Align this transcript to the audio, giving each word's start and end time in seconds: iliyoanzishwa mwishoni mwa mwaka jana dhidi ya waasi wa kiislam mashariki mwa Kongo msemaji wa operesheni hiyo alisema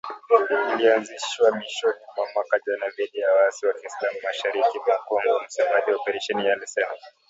iliyoanzishwa 0.73 1.51
mwishoni 1.51 1.99
mwa 2.17 2.25
mwaka 2.33 2.59
jana 2.65 2.89
dhidi 2.89 3.19
ya 3.19 3.33
waasi 3.33 3.65
wa 3.65 3.73
kiislam 3.73 4.15
mashariki 4.23 4.79
mwa 4.87 4.97
Kongo 4.97 5.41
msemaji 5.45 5.91
wa 5.91 5.97
operesheni 5.97 6.41
hiyo 6.41 6.53
alisema 6.53 6.91